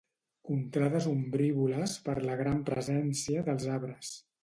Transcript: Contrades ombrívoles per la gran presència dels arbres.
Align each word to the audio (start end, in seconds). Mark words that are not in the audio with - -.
Contrades 0.51 1.09
ombrívoles 1.11 1.95
per 2.09 2.17
la 2.25 2.41
gran 2.43 2.67
presència 2.73 3.49
dels 3.53 3.73
arbres. 3.79 4.15